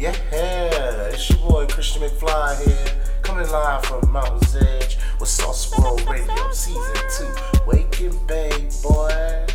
Yeah, 0.00 0.12
it's 0.32 1.30
your 1.30 1.38
boy 1.48 1.66
Christian 1.66 2.02
McFly 2.02 2.66
here, 2.66 3.02
coming 3.22 3.48
live 3.48 3.84
from 3.84 4.10
Mountain's 4.10 4.56
Edge 4.56 4.98
with 5.20 5.28
Sauce 5.28 5.72
World 5.78 6.04
Radio 6.08 6.50
Season 6.50 6.96
2. 7.16 7.62
Waking 7.64 8.26
Bay, 8.26 8.68
boy. 8.82 9.46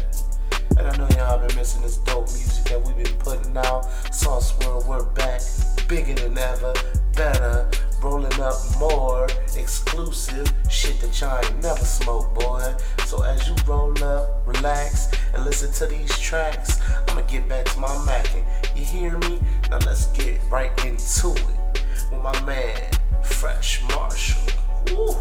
And 0.77 0.87
I 0.87 0.95
know 0.97 1.09
y'all 1.17 1.45
been 1.45 1.53
missing 1.57 1.81
this 1.81 1.97
dope 1.97 2.27
music 2.27 2.63
that 2.65 2.81
we've 2.81 2.95
been 2.95 3.17
putting 3.17 3.57
out. 3.57 3.83
Sauce 4.13 4.57
World, 4.59 4.87
we're 4.87 5.03
back, 5.03 5.41
bigger 5.89 6.13
than 6.13 6.37
ever, 6.37 6.73
better, 7.15 7.69
rolling 8.01 8.39
up 8.39 8.55
more 8.79 9.27
exclusive 9.57 10.51
shit 10.69 10.99
that 11.01 11.19
y'all 11.19 11.43
ain't 11.43 11.61
never 11.61 11.85
smoked, 11.85 12.33
boy. 12.35 12.75
So 13.05 13.23
as 13.23 13.47
you 13.47 13.55
roll 13.67 14.01
up, 14.03 14.47
relax, 14.47 15.11
and 15.33 15.43
listen 15.45 15.71
to 15.73 15.85
these 15.85 16.17
tracks, 16.17 16.79
I'ma 17.07 17.21
get 17.21 17.47
back 17.47 17.65
to 17.65 17.79
my 17.79 17.87
macking. 18.07 18.45
You 18.75 18.83
hear 18.83 19.17
me? 19.19 19.39
Now 19.69 19.79
let's 19.79 20.07
get 20.07 20.39
right 20.49 20.71
into 20.85 21.31
it 21.31 21.83
with 22.11 22.21
my 22.21 22.41
man, 22.45 22.91
Fresh 23.23 23.83
Marshall. 23.89 24.41
Woo. 24.91 25.15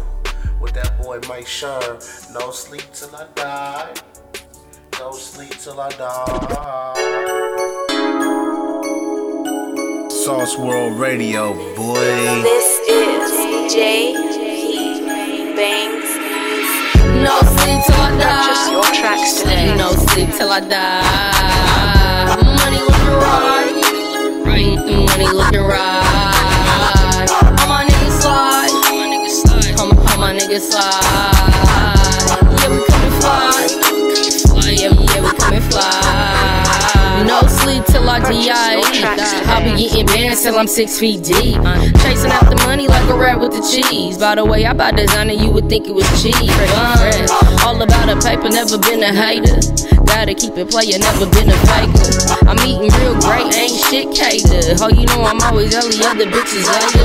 With 0.59 0.73
that 0.73 1.01
boy 1.01 1.19
Mike 1.27 1.45
Sherm. 1.45 2.33
No 2.33 2.51
sleep 2.51 2.83
till 2.93 3.15
I 3.15 3.25
die. 3.35 3.93
No 4.99 5.11
sleep 5.11 5.51
till 5.51 5.79
I 5.79 5.89
die. 5.91 7.39
Sauce 10.09 10.57
World 10.57 10.99
Radio, 10.99 11.53
boy. 11.75 12.68
J. 13.69 14.13
Banks. 15.55 16.11
No 17.21 17.37
sleep 17.53 17.81
till 17.85 18.01
I 18.01 18.17
die. 18.17 18.71
your 18.71 18.83
tracks 18.95 19.41
today. 19.41 19.75
No 19.77 19.91
sleep 19.91 20.29
till 20.35 20.49
I 20.51 20.59
die. 20.59 21.03
Money 22.57 22.79
looking 22.81 23.13
right. 23.21 23.73
Money 24.43 25.27
looking 25.27 25.61
right. 25.61 27.29
All 27.59 27.67
my 27.67 27.85
niggas 27.85 28.21
slide. 28.21 28.73
All 29.79 29.87
my, 29.87 29.95
all 30.13 30.17
my 30.17 30.33
niggas 30.33 30.65
slide. 30.71 31.05
Yeah, 32.57 32.69
we 32.73 32.79
coming 32.87 33.15
fly. 33.21 33.67
Yeah, 34.65 34.93
yeah, 35.13 35.21
we 35.21 35.29
coming 35.37 35.61
fly. 35.69 36.98
No 37.25 37.41
sleep 37.47 37.83
till 37.85 38.09
I 38.09 38.19
die. 38.19 38.81
I'll 39.47 39.63
be 39.63 39.75
getting 39.77 40.05
bands 40.05 40.43
till 40.43 40.57
I'm 40.57 40.67
six 40.67 40.99
feet 40.99 41.23
deep. 41.23 41.61
Chasing 42.01 42.31
out 42.31 42.49
the 42.49 42.61
money 42.65 42.87
like 42.87 43.07
a 43.09 43.17
rat 43.17 43.39
with 43.39 43.51
the 43.51 43.61
cheese. 43.61 44.17
By 44.17 44.35
the 44.35 44.45
way, 44.45 44.65
I 44.65 44.73
buy 44.73 44.91
designer, 44.91 45.33
you 45.33 45.51
would 45.51 45.69
think 45.69 45.87
it 45.87 45.93
was 45.93 46.07
cheap. 46.21 46.35
All 47.65 47.81
about 47.81 48.09
a 48.09 48.15
paper, 48.19 48.49
never 48.49 48.77
been 48.77 49.03
a 49.03 49.13
hater. 49.13 49.59
Gotta 50.05 50.33
keep 50.33 50.57
it 50.57 50.69
playin', 50.69 51.01
never 51.01 51.27
been 51.29 51.49
a 51.49 51.57
faker. 51.69 52.49
I'm 52.49 52.57
eating 52.65 52.89
real 52.99 53.15
great, 53.21 53.53
ain't 53.53 53.77
shit 53.87 54.09
cater. 54.15 54.75
Oh, 54.81 54.89
you 54.89 55.05
know 55.07 55.21
I'm 55.21 55.39
always 55.41 55.75
early, 55.75 56.01
other 56.03 56.25
bitches 56.25 56.65
later. 56.65 57.03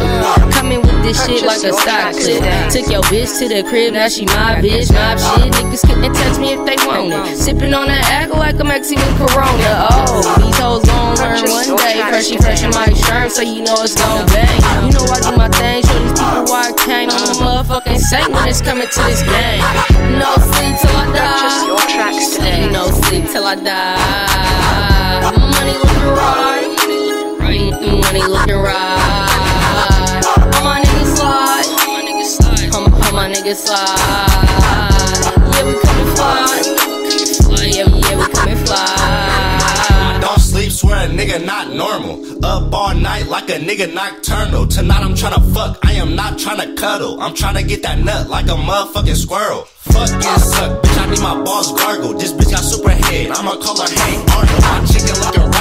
Coming 0.52 0.80
with 0.80 0.93
this 1.04 1.20
shit 1.26 1.44
like 1.44 1.62
a 1.62 1.72
stock 1.72 2.16
clip. 2.16 2.40
Took 2.72 2.88
your 2.88 3.04
bitch 3.12 3.38
to 3.38 3.48
the 3.48 3.62
crib, 3.68 3.92
now 3.92 4.08
she 4.08 4.24
my 4.26 4.56
bitch, 4.64 4.88
my 4.88 5.14
shit. 5.20 5.52
Niggas 5.52 5.84
couldn't 5.84 6.14
touch 6.16 6.38
me 6.40 6.56
if 6.56 6.64
they 6.64 6.80
want 6.88 7.12
it. 7.12 7.36
Sipping 7.36 7.74
on 7.74 7.86
that 7.88 8.04
act 8.08 8.32
like 8.32 8.58
a 8.58 8.64
Mexican 8.64 9.04
Corona. 9.20 9.92
Oh, 9.92 10.24
these 10.40 10.56
hoes 10.56 10.84
gon' 10.88 11.14
learn 11.20 11.44
one 11.52 11.76
day. 11.76 12.00
Freshy, 12.08 12.40
fresh 12.40 12.64
in 12.64 12.70
my 12.72 12.88
shirt, 12.88 13.30
so 13.30 13.42
you 13.42 13.62
know 13.62 13.76
it's 13.84 13.94
gon' 13.94 14.24
bang. 14.32 14.60
You 14.88 14.96
know 14.96 15.04
I 15.04 15.20
do 15.20 15.36
my 15.36 15.48
thing, 15.52 15.84
show 15.84 15.98
these 16.00 16.16
people 16.16 16.48
why 16.48 16.72
I 16.72 16.74
came. 16.88 17.12
I'm 17.12 17.20
a 17.20 17.36
motherfucking 17.36 18.00
saint 18.00 18.32
when 18.32 18.48
it's 18.48 18.64
coming 18.64 18.88
to 18.88 19.00
this 19.04 19.22
game. 19.22 19.60
No 20.16 20.32
sleep 20.40 20.74
till 20.80 20.96
I 20.96 21.04
die. 21.12 21.66
your 21.68 21.84
tracks 21.92 22.32
today. 22.32 22.70
No 22.72 22.88
sleep 22.88 23.28
till 23.28 23.44
I 23.44 23.54
die. 23.60 25.20
Money 25.36 25.76
looking 25.76 26.10
right. 26.16 26.72
Right. 27.38 27.72
Money 28.00 28.24
looking 28.24 28.56
right. 28.56 29.33
My, 33.14 33.30
niggas 33.30 33.62
slide. 33.64 33.94
Yeah, 35.54 35.64
we 35.66 35.74
coming 35.80 36.14
fly. 36.14 36.62
Yeah, 37.62 37.86
yeah, 37.86 38.16
we 38.18 38.26
coming 38.34 38.58
fly. 38.66 40.18
Don't 40.20 40.40
sleep, 40.40 40.72
swear 40.72 41.06
a 41.06 41.08
nigga 41.08 41.44
not 41.44 41.72
normal. 41.72 42.44
Up 42.44 42.72
all 42.72 42.94
night 42.94 43.26
like 43.28 43.48
a 43.50 43.58
nigga 43.58 43.94
nocturnal. 43.94 44.66
Tonight 44.66 45.02
I'm 45.02 45.14
tryna 45.14 45.54
fuck, 45.54 45.78
I 45.84 45.92
am 45.92 46.16
not 46.16 46.38
tryna 46.38 46.76
cuddle. 46.76 47.20
I'm 47.20 47.34
tryna 47.34 47.66
get 47.68 47.82
that 47.82 48.00
nut 48.00 48.28
like 48.28 48.46
a 48.46 48.56
motherfucking 48.56 49.16
squirrel. 49.16 49.62
Fuck 49.62 50.10
and 50.10 50.42
suck, 50.42 50.82
bitch, 50.82 50.98
I 50.98 51.10
need 51.10 51.20
my 51.20 51.40
balls 51.44 51.70
gargle. 51.72 52.14
This 52.14 52.32
bitch 52.32 52.50
got 52.50 52.64
super 52.64 52.90
head, 52.90 53.30
I'ma 53.30 53.56
call 53.62 53.80
her 53.80 53.88
Hank 53.88 54.28
Arnold. 54.34 54.62
My 54.62 54.84
chicken 54.90 55.14
looking 55.22 55.42
right, 55.42 55.53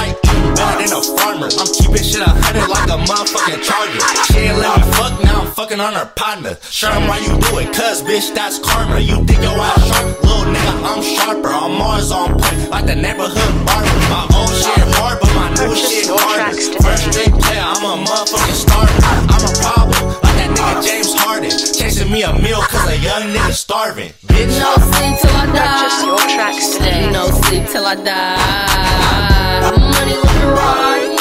eating 0.54 0.66
better 0.66 0.88
than 0.88 0.98
a 0.98 1.02
farmer. 1.18 1.48
I'm 1.58 1.68
keeping 1.72 2.02
shit 2.02 2.22
a 2.22 2.30
hundred 2.30 2.68
like 2.68 2.88
a 2.88 2.98
motherfucking 3.04 3.62
charger. 3.62 4.00
She 4.26 4.38
ain't 4.38 4.58
let 4.58 4.78
me 4.78 4.92
fuck, 4.92 5.24
now 5.24 5.40
I'm 5.42 5.52
fucking 5.52 5.80
on 5.80 5.94
her 5.94 6.06
partner. 6.14 6.56
Show 6.70 6.90
'em 6.90 7.08
why 7.08 7.18
you 7.18 7.34
do 7.38 7.58
it, 7.58 7.72
cuz 7.72 8.02
bitch, 8.02 8.34
that's 8.34 8.58
karma. 8.58 9.00
You 9.00 9.24
think 9.24 9.42
your 9.42 9.58
ass 9.58 9.86
sharp, 9.86 10.22
little 10.22 10.44
nigga, 10.52 10.74
I'm 10.84 11.02
sharper. 11.02 11.48
I'm 11.52 11.80
always 11.80 12.10
on 12.10 12.38
point, 12.38 12.70
like 12.70 12.86
the 12.86 12.94
neighborhood 12.96 13.54
barber. 13.66 13.98
My 14.10 14.26
old 14.36 14.54
shit 14.54 14.84
hard, 14.96 15.18
but 15.20 15.32
my 15.34 15.48
new 15.58 15.74
shit 15.74 16.06
your 16.06 16.18
harder. 16.18 16.56
First 16.82 17.02
straight 17.10 17.34
player, 17.34 17.64
I'm 17.64 17.84
a 17.84 17.94
motherfucking 18.04 18.58
starter. 18.64 18.98
I'm 19.32 19.42
a 19.44 19.52
problem, 19.62 20.02
like 20.22 20.36
that 20.40 20.50
nigga 20.50 20.86
James 20.86 21.14
Harden. 21.14 21.50
Chasing 21.50 22.10
me 22.10 22.22
a 22.22 22.32
meal, 22.32 22.60
cause 22.62 22.88
a 22.88 22.96
young 22.98 23.24
nigga 23.34 23.52
starving. 23.52 24.12
Bitch, 24.26 24.58
No 24.58 24.74
sleep 24.92 25.14
till 25.20 25.36
I 25.36 25.46
die. 25.46 25.82
Purchase 25.82 26.02
your 26.04 26.18
tracks 26.34 26.66
today. 26.74 27.10
No 27.10 27.26
sleep 27.42 27.64
till 27.68 27.86
I 27.86 27.94
die. 27.94 29.33
Money 29.72 30.16
looking 30.16 30.50
right. 30.52 31.16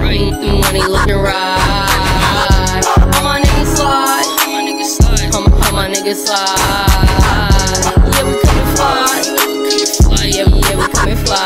Right. 0.00 0.32
Money 0.32 0.82
looking 0.88 1.16
right. 1.16 2.82
All 3.14 3.22
my 3.22 3.40
niggas 3.40 3.76
slide. 3.76 4.24
All 4.40 4.48
my 4.52 4.62
niggas 4.64 4.96
slide. 4.96 5.34
All 5.34 5.42
my, 5.42 5.50
all 5.66 5.72
my 5.72 5.88
niggas 5.92 6.24
slide. 6.24 6.48
Yeah, 8.14 8.24
we 8.24 8.32
coming 8.40 8.68
fly. 8.74 9.22
Yeah, 10.24 10.48
yeah, 10.48 10.76
we 10.78 10.84
coming 10.94 11.18
fly. 11.24 11.44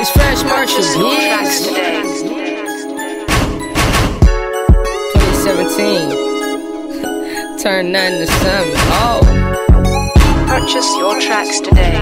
It's 0.00 0.10
Fresh 0.10 0.42
Marshall, 0.44 0.76
Purchase 0.76 0.96
your 0.96 1.16
tracks 1.16 1.60
today. 1.60 2.02
2017. 5.44 7.56
Turn 7.58 7.92
nothing 7.92 8.18
to 8.20 8.26
something. 8.26 8.74
Oh. 9.04 9.20
Purchase 10.48 10.88
your 10.96 11.20
tracks 11.20 11.60
today. 11.60 12.00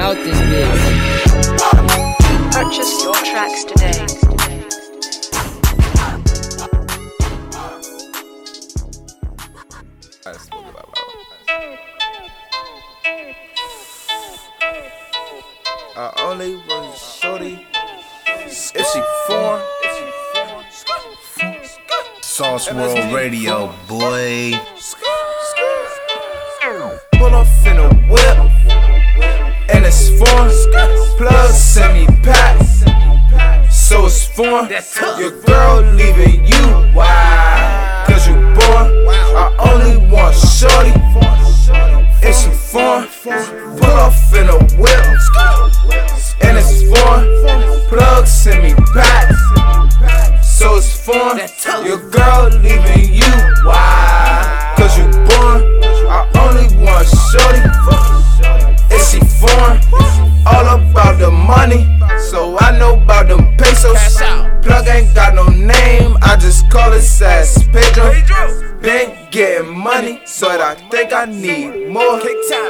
Out 0.00 0.16
this 0.16 0.40
bitch. 0.50 1.10
Purchase 2.52 3.02
your 3.02 3.14
tracks 3.14 3.64
today. 3.64 4.06
I 15.96 16.12
only 16.24 16.56
want 16.56 16.96
shorty 16.96 17.66
if 18.26 18.86
she 18.92 19.02
foreign. 19.26 19.66
Sauce 22.22 22.72
World 22.72 23.12
Radio, 23.12 23.74
boy. 23.86 24.58
It's 29.90 30.08
foreign. 30.18 30.50
Plug 31.18 31.50
send 31.50 31.92
me 31.98 32.06
packs, 32.22 32.84
so 33.70 34.06
it's 34.06 34.26
foreign. 34.28 34.70
Your 35.18 35.32
girl 35.42 35.82
leaving 35.94 36.44
you, 36.46 36.64
why? 36.94 38.04
Cause 38.06 38.26
you 38.26 38.34
born. 38.34 38.86
I 39.36 39.46
only 39.68 39.96
want 40.10 40.34
shorty 40.36 40.92
if 42.26 42.34
she 42.36 42.50
foreign. 42.50 43.08
Pull 43.78 43.98
off 44.06 44.34
in 44.34 44.48
a 44.48 44.58
whip, 44.80 45.04
and 46.42 46.56
it's 46.56 46.82
foreign. 46.88 47.26
Plug 47.88 48.26
send 48.26 48.62
me 48.62 48.74
packs. 48.94 49.36
So 50.58 50.76
it's 50.76 50.94
foreign. 51.04 51.48
Money, 69.90 70.20
but 70.40 70.60
I 70.60 70.74
think 70.90 71.12
I 71.12 71.24
need 71.24 71.88
more. 71.88 72.20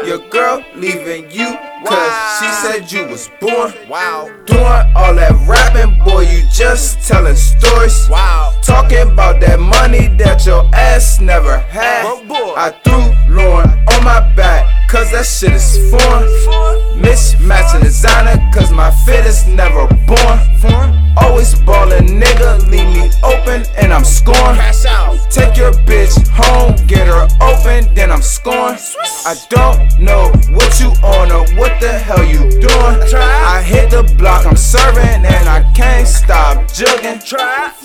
Your 0.07 0.27
girl 0.31 0.65
leaving 0.75 1.31
you. 1.31 1.49
Cause 1.85 2.15
she 2.39 2.49
said 2.63 2.93
you 2.93 3.07
was 3.09 3.31
born. 3.41 3.73
Wow. 3.89 4.31
Doing 4.47 4.83
all 4.97 5.15
that 5.15 5.35
rapping, 5.47 6.03
boy, 6.05 6.23
you 6.23 6.43
just 6.51 7.07
telling 7.07 7.37
stories. 7.37 8.09
Wow. 8.09 8.55
Talking 8.63 9.13
about 9.13 9.41
that 9.41 9.61
money 9.61 10.09
that 10.17 10.47
your 10.47 10.65
ass 10.75 11.21
never 11.21 11.59
had. 11.59 12.05
I 12.57 12.71
threw 12.85 13.35
Lauren 13.35 13.69
on 13.69 14.05
my 14.05 14.21
back. 14.35 14.89
cause 14.89 15.11
that 15.13 15.25
shit 15.27 15.53
is 15.53 15.77
foreign. 15.91 16.27
Mismatching 17.01 17.83
designer, 17.83 18.37
cause 18.53 18.73
my 18.73 18.91
fit 19.05 19.27
is 19.27 19.47
never 19.47 19.87
born. 20.09 20.39
Always 21.17 21.55
ballin', 21.63 22.07
nigga, 22.07 22.69
leave 22.71 22.89
me 22.97 23.11
open 23.23 23.65
and 23.77 23.93
I'm 23.93 24.05
scoring. 24.05 24.57
Take 25.31 25.57
your 25.57 25.73
bitch 25.87 26.15
home, 26.15 26.21
get 26.21 26.29
her 26.29 26.30
then 28.11 28.17
I'm 28.17 28.23
scoring. 28.23 28.79
I 29.25 29.37
don't 29.49 30.01
know 30.01 30.33
what 30.55 30.81
you 30.81 30.89
on 31.03 31.31
or 31.31 31.45
what 31.59 31.81
the 31.81 31.93
hell 31.93 32.25
you 32.25 32.51
doing. 32.61 33.15
I 33.15 33.63
hit 33.63 33.91
the 33.91 34.03
block, 34.19 34.47
I'm 34.47 34.57
serving, 34.57 35.25
and 35.25 35.49
I 35.49 35.71
can't 35.75 36.07
stop 36.07 36.69
jugging. 36.69 37.21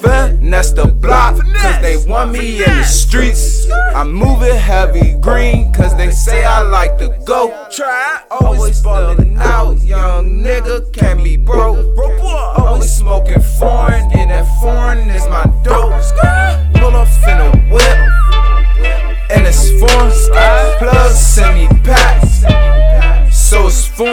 Finesse 0.02 0.72
the 0.72 0.88
block, 0.88 1.38
cause 1.38 1.82
they 1.82 1.98
want 2.10 2.32
me 2.32 2.64
in 2.64 2.78
the 2.78 2.84
streets. 2.84 3.68
I'm 3.96 4.12
moving 4.12 4.56
heavy 4.56 5.14
green, 5.20 5.72
cause 5.74 5.96
they 5.96 6.12
say 6.12 6.44
I 6.44 6.62
like 6.62 6.98
to 7.00 7.16
go. 7.26 7.54
Always 8.32 8.82
ballin' 8.82 9.38
out, 9.38 9.82
young 9.82 10.42
nigga, 10.42 10.92
can't 10.94 11.24
be 11.24 11.38
broke. 11.38 11.98
Always 12.58 12.94
smoking 12.94 13.42
foreign, 13.60 14.12
and 14.14 14.32
that 14.32 14.48
foreign 14.62 15.10
is 15.10 15.28
my 15.28 15.46
dope. 15.64 15.85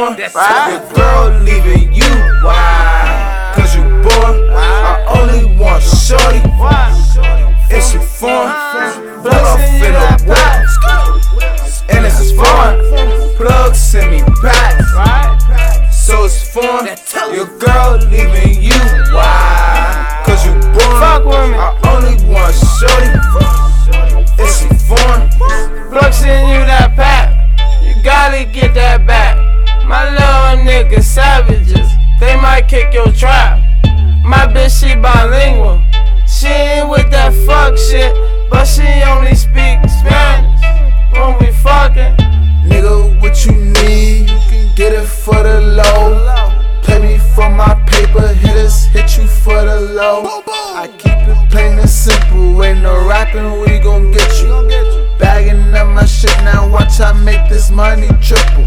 So 0.02 0.14
it's 0.18 0.32
foreign. 0.32 0.70
Your 0.72 0.82
girl 0.94 1.30
leaving 1.42 1.92
you, 1.92 2.10
why? 2.42 3.52
Cause 3.54 3.76
you 3.76 3.82
bored. 4.02 4.50
I 4.50 5.06
only 5.14 5.44
want 5.56 5.82
shorty, 5.82 6.42
and 7.70 7.82
she 7.82 7.98
foreign. 7.98 8.50
Pull 9.22 9.32
off 9.32 9.60
in 9.60 9.94
a 9.94 10.18
whip, 10.26 10.58
and 11.90 12.04
it's 12.04 12.32
foreign. 12.32 13.36
Plug 13.36 13.74
send 13.74 14.10
me 14.10 14.22
packs, 14.42 14.90
so 15.94 16.24
it's 16.24 16.50
foreign. 16.52 16.96
Your 17.32 17.46
girl 17.58 17.98
leaving 18.10 18.60
you, 18.60 18.80
why? 19.14 20.22
Cause 20.26 20.44
you 20.44 20.52
born. 20.52 20.98
Fuck 20.98 21.24
with 21.24 21.50
me. 21.50 21.56
I 21.56 21.78
only 21.94 22.16
want 22.26 22.54
shorty, 22.58 23.10
and 24.42 24.50
she 24.50 24.66
foreign. 24.88 25.30
Plug 25.90 26.12
send 26.12 26.48
you 26.48 26.66
that 26.66 26.96
pack. 26.96 27.30
You 27.84 28.02
gotta 28.02 28.44
get 28.44 28.74
that 28.74 29.06
back. 29.06 29.41
My 29.92 30.08
little 30.08 30.64
niggas 30.64 31.02
savages. 31.02 31.90
They 32.18 32.34
might 32.40 32.66
kick 32.66 32.94
your 32.94 33.12
trap. 33.12 33.58
My 34.24 34.46
bitch, 34.48 34.80
she 34.80 34.94
bilingual. 34.96 35.82
She 36.26 36.46
ain't 36.46 36.88
with 36.88 37.10
that 37.10 37.34
fuck 37.44 37.76
shit, 37.76 38.16
but 38.48 38.64
she 38.64 38.88
only 39.02 39.34
speak 39.34 39.84
Spanish. 40.00 40.62
When 41.12 41.36
we 41.40 41.52
fucking, 41.60 42.16
Nigga, 42.64 43.20
what 43.20 43.44
you 43.44 43.52
need? 43.52 44.30
You 44.30 44.38
can 44.48 44.74
get 44.76 44.94
it 44.94 45.04
for 45.04 45.42
the 45.42 45.60
low. 45.60 46.24
Pay 46.84 46.98
me 47.02 47.18
for 47.18 47.50
my 47.50 47.74
paper, 47.84 48.28
hitters 48.28 48.86
hit 48.86 49.18
you 49.18 49.26
for 49.26 49.60
the 49.62 49.78
low. 49.78 50.42
I 50.46 50.88
keep 50.96 51.28
it 51.28 51.50
plain 51.50 51.78
and 51.78 51.90
simple, 51.90 52.64
ain't 52.64 52.80
no 52.80 53.06
rapping, 53.06 53.60
we 53.60 53.78
gon' 53.78 54.10
get 54.10 54.40
you. 54.40 54.48
Bagging 55.18 55.74
up 55.74 55.88
my 55.88 56.06
shit 56.06 56.34
now, 56.44 56.66
watch 56.66 56.98
I 56.98 57.12
make 57.12 57.46
this 57.50 57.70
money 57.70 58.08
triple. 58.22 58.61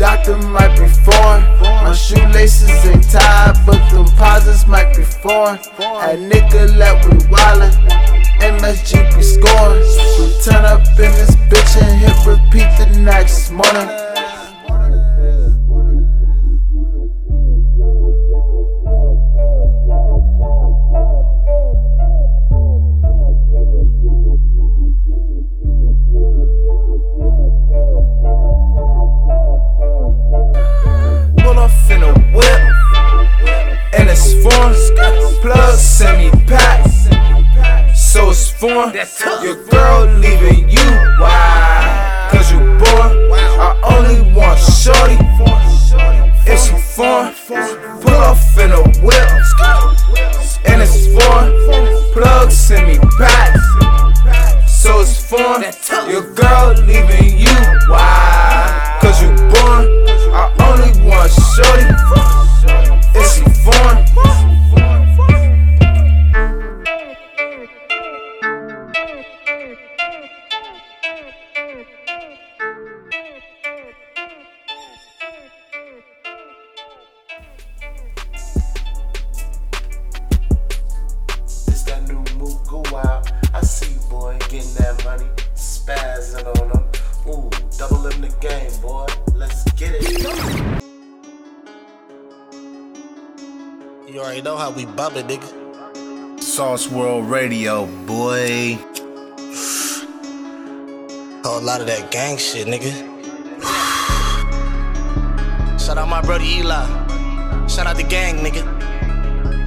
Doctor 0.00 0.38
might 0.38 0.74
be 0.80 0.88
foreign. 1.04 1.44
My 1.60 1.92
shoelaces 1.92 2.70
ain't 2.86 3.04
tied, 3.10 3.54
but 3.66 3.78
them 3.90 4.06
posits 4.16 4.66
might 4.66 4.96
be 4.96 5.04
foreign. 5.04 5.58
At 5.78 6.18
Nicolette, 6.18 7.04
we 7.04 7.18
wildin'. 7.28 7.76
MSG 8.40 9.14
be 9.14 9.22
scoring. 9.22 9.84
We 10.18 10.32
turn 10.42 10.64
up 10.64 10.80
in 10.96 11.12
this 11.20 11.36
bitch 11.52 11.82
and 11.82 12.00
hit 12.00 12.16
repeat 12.26 12.70
the 12.78 12.98
next 13.02 13.50
morning. 13.50 14.19
It's 38.70 39.22
foreign. 39.22 39.42
Your 39.42 39.64
girl 39.66 40.06
leaving 40.18 40.68
you, 40.68 40.90
why? 41.18 42.28
Cause 42.30 42.52
you 42.52 42.58
bored. 42.58 43.18
I 43.58 43.76
only 43.94 44.20
want 44.32 44.58
shorty, 44.58 45.18
and 46.48 46.58
she 46.58 46.72
foreign. 46.94 47.34
Pull 48.00 48.14
off 48.14 48.58
in 48.58 48.70
a 48.70 48.82
whip, 49.02 49.28
and 50.66 50.82
it's 50.82 51.06
foreign. 51.12 51.52
Plug 52.12 52.50
send 52.50 52.86
me 52.86 52.98
packs, 53.18 53.60
so 54.70 55.00
it's 55.00 55.18
foreign. 55.28 55.72
Your 56.08 56.32
girl 56.34 56.74
leaving 56.86 57.38
you, 57.38 57.56
we 94.80 94.86
bump 94.94 95.16
nigga. 95.16 96.42
Sauce 96.42 96.88
World 96.88 97.28
Radio, 97.28 97.84
boy. 98.06 98.78
A 101.44 101.60
lot 101.60 101.82
of 101.82 101.86
that 101.86 102.10
gang 102.10 102.38
shit, 102.38 102.66
nigga. 102.66 102.90
Shout 105.78 105.98
out 105.98 106.08
my 106.08 106.22
brother 106.22 106.44
Eli. 106.44 106.86
Shout 107.68 107.86
out 107.86 107.96
the 107.96 108.04
gang, 108.04 108.36
nigga. 108.36 108.64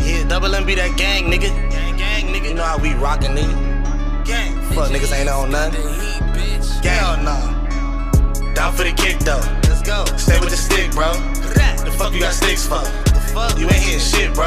Yeah, 0.04 0.28
double 0.28 0.56
M 0.56 0.66
be 0.66 0.74
that 0.76 0.98
gang, 0.98 1.26
nigga. 1.26 1.52
Gang, 1.70 1.98
gang, 1.98 2.26
nigga. 2.34 2.50
You 2.50 2.56
know 2.56 2.64
how 2.64 2.80
we 2.80 2.96
rockin', 2.96 3.36
nigga. 3.36 4.26
Gang. 4.26 4.60
Fuck 4.74 4.90
niggas 4.90 5.14
ain't 5.14 5.30
on 5.30 5.52
nothing. 5.52 5.80
Gang. 6.82 7.24
nah. 7.24 7.54
Down 8.56 8.74
for 8.74 8.84
the 8.84 8.94
kick 8.94 9.20
though. 9.20 9.42
Let's 9.70 9.84
go. 9.84 10.06
Stay 10.18 10.40
with 10.40 10.50
the 10.50 10.58
stick, 10.58 10.90
bro. 10.92 11.14
The 11.14 11.92
fuck 11.98 12.14
you 12.14 12.22
got 12.22 12.34
sticks 12.34 12.66
for? 12.68 13.13
You 13.58 13.66
ain't 13.66 13.82
hitting 13.82 14.00
shit, 14.00 14.34
bro. 14.34 14.46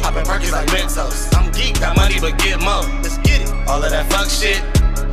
Poppin' 0.00 0.24
perkins 0.24 0.52
like 0.52 0.68
Mentos. 0.68 1.28
I'm 1.36 1.52
geek, 1.52 1.80
got 1.80 1.96
money, 1.96 2.16
but 2.20 2.38
get 2.38 2.60
more. 2.60 2.80
Let's 3.04 3.18
get 3.18 3.44
it. 3.44 3.52
All 3.68 3.82
of 3.82 3.90
that 3.90 4.08
fuck 4.08 4.30
shit. 4.30 4.62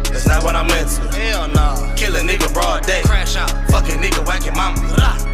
That's 0.07 0.27
not 0.27 0.43
what 0.43 0.55
I'm 0.55 0.71
into. 0.71 1.03
Hell 1.11 1.49
no. 1.51 1.75
Kill 1.97 2.15
a 2.15 2.23
nigga 2.23 2.47
broad 2.53 2.85
day. 2.85 3.01
Crash 3.03 3.35
out. 3.35 3.49
Fuck 3.67 3.89
a 3.89 3.97
nigga 3.99 4.25
whacking 4.25 4.55
mama. 4.55 4.79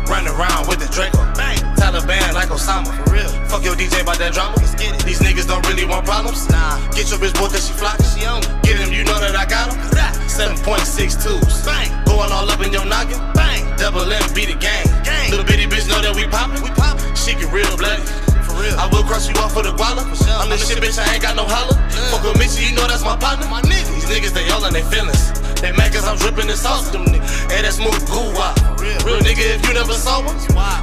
Run 0.09 0.25
around 0.25 0.65
with 0.67 0.79
the 0.79 0.89
Draco. 0.89 1.21
Bang. 1.37 1.59
Taliban 1.77 2.33
like 2.33 2.49
Osama. 2.49 2.89
For 3.05 3.13
real. 3.13 3.29
Fuck 3.45 3.63
your 3.63 3.75
DJ 3.75 4.01
about 4.01 4.17
that 4.17 4.33
drama. 4.33 4.55
Let's 4.57 4.73
get 4.73 4.95
it. 4.95 5.05
These 5.05 5.19
niggas 5.19 5.45
don't 5.47 5.61
really 5.69 5.85
want 5.85 6.05
problems. 6.05 6.49
Nah. 6.49 6.81
Get 6.97 7.11
your 7.11 7.19
bitch 7.19 7.37
boy 7.37 7.53
that 7.53 7.61
she 7.61 7.73
flock. 7.77 8.01
She 8.01 8.25
on. 8.25 8.41
Get 8.63 8.81
him, 8.81 8.89
you 8.91 9.03
know 9.03 9.19
that 9.21 9.35
I 9.35 9.45
got 9.45 9.69
him. 9.69 9.77
7.62s. 10.25 11.65
Bang. 11.67 11.91
Going 12.05 12.31
all 12.31 12.49
up 12.49 12.65
in 12.65 12.73
your 12.73 12.85
noggin. 12.85 13.19
Bang. 13.35 13.61
Double 13.77 14.09
M 14.09 14.33
be 14.33 14.47
the 14.47 14.55
gang. 14.57 14.98
Little 15.29 15.45
bitty 15.45 15.69
bitch 15.69 15.85
know 15.85 16.01
that 16.01 16.17
we 16.17 16.25
poppin'. 16.25 16.57
We 16.65 16.73
poppin'. 16.73 17.13
She 17.13 17.37
get 17.37 17.53
real 17.53 17.69
bloody. 17.77 18.01
For 18.41 18.57
real. 18.57 18.73
I 18.81 18.89
will 18.89 19.05
cross 19.05 19.29
you 19.29 19.37
off 19.37 19.53
for 19.53 19.61
the 19.61 19.69
guala. 19.77 20.01
I'm 20.41 20.49
the 20.49 20.57
shit, 20.57 20.81
bitch. 20.81 20.97
I 20.97 21.05
ain't 21.13 21.21
got 21.21 21.37
no 21.37 21.45
holla. 21.45 21.77
Fuck 22.09 22.25
with 22.25 22.41
Mitchie, 22.41 22.65
you 22.65 22.73
know 22.73 22.89
that's 22.89 23.05
my 23.05 23.13
partner. 23.13 23.45
My 23.45 23.61
nigga. 23.61 23.93
These 23.93 24.09
niggas, 24.09 24.33
they 24.33 24.49
all 24.49 24.65
in 24.65 24.73
their 24.73 24.85
feelings. 24.89 25.29
They 25.61 25.69
mad 25.77 25.93
cause 25.93 26.07
I'm 26.09 26.17
drippin' 26.17 26.47
the 26.47 26.57
sauce. 26.57 26.89
Them 26.89 27.05
niggas. 27.05 27.51
Hey, 27.53 27.61
that's 27.61 27.77
smooth 27.77 28.01
goo. 28.09 28.33
Real. 28.81 28.97
real 29.05 29.21
nigga, 29.21 29.53
if 29.53 29.61
you 29.69 29.77
never 29.77 29.93
saw 29.93 30.25
one. 30.25 30.37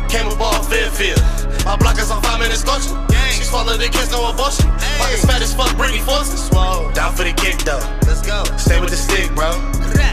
Came 0.06 0.30
up 0.30 0.38
off 0.38 0.70
Fairfield. 0.70 1.18
My 1.66 1.74
block 1.74 1.98
is 1.98 2.10
on 2.14 2.22
five 2.22 2.38
minutes 2.38 2.62
scorching. 2.62 2.94
She 3.34 3.42
swallowed 3.42 3.82
the 3.82 3.90
kids, 3.90 4.12
no 4.14 4.30
abortion. 4.30 4.70
Pockets 5.02 5.26
fat 5.26 5.42
as 5.42 5.52
fuck, 5.52 5.74
Britney 5.74 5.98
Forces. 5.98 6.48
Down 6.94 7.12
for 7.18 7.24
the 7.24 7.34
kick 7.34 7.58
though. 7.66 7.82
Let's 8.06 8.22
go. 8.22 8.44
Stay 8.56 8.78
with 8.78 8.90
the 8.90 8.96
stick, 8.96 9.34
bro. 9.34 9.50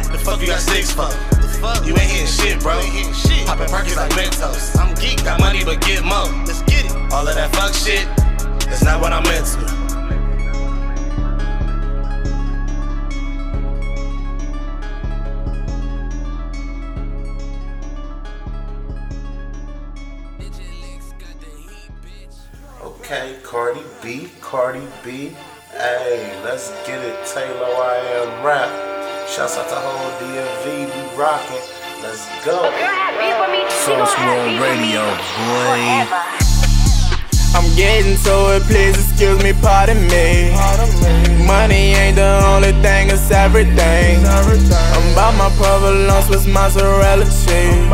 The 0.09 0.17
fuck 0.17 0.41
you 0.41 0.47
got 0.47 0.59
six 0.59 0.91
for? 0.91 1.13
fuck. 1.63 1.87
You 1.87 1.95
ain't 1.95 2.11
hitting 2.11 2.27
shit, 2.27 2.59
bro. 2.59 2.75
Poppin' 3.47 3.69
perkins 3.69 3.95
like 3.95 4.11
Mentos. 4.11 4.77
I'm 4.77 4.93
geek, 4.95 5.23
got 5.23 5.39
money 5.39 5.63
but 5.63 5.79
get 5.81 6.03
mo. 6.03 6.23
Let's 6.45 6.61
get 6.63 6.85
it. 6.85 6.91
All 7.13 7.25
of 7.25 7.35
that 7.35 7.55
fuck 7.55 7.73
shit, 7.73 8.05
that's 8.67 8.83
not 8.83 8.99
what 8.99 9.13
I'm 9.13 9.25
into. 9.25 9.71
Okay, 22.83 23.37
Cardi 23.43 23.83
B, 24.01 24.29
Cardi 24.41 24.85
B. 25.03 25.31
Hey, 25.71 26.41
let's 26.43 26.69
get 26.85 26.99
it, 27.03 27.25
Taylor. 27.25 27.65
I 27.65 27.97
am 28.19 28.45
rap. 28.45 28.82
Shouts 29.33 29.57
out 29.57 29.67
to 29.67 29.73
whole 29.73 30.11
DMV, 30.21 30.93
we 30.93 31.17
rockin'. 31.17 31.57
Let's 32.03 32.21
go. 32.45 32.69
Sauce 33.81 34.13
World 34.21 34.61
Radio, 34.61 35.01
boy. 35.49 36.05
I'm 37.57 37.65
getting 37.75 38.13
to 38.29 38.53
it, 38.53 38.61
please 38.69 38.93
excuse 38.93 39.41
me, 39.41 39.53
pardon 39.53 40.05
me. 40.05 40.53
Money 41.47 41.97
ain't 41.97 42.17
the 42.17 42.45
only 42.45 42.73
thing, 42.85 43.09
it's 43.09 43.31
everything. 43.31 44.21
I'm 44.21 45.13
about 45.13 45.33
my 45.33 45.49
provolone 45.57 46.29
with 46.29 46.45
mozzarella 46.45 47.25
cheese. 47.25 47.89